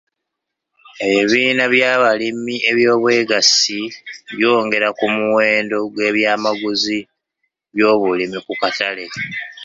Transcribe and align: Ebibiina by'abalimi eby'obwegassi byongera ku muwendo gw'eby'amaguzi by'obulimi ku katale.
Ebibiina 1.07 1.63
by'abalimi 1.73 2.55
eby'obwegassi 2.69 3.81
byongera 4.37 4.87
ku 4.97 5.05
muwendo 5.15 5.77
gw'eby'amaguzi 5.93 6.99
by'obulimi 7.75 8.37
ku 8.45 8.53
katale. 8.61 9.05